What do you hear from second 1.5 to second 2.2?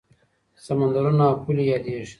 یادېږي.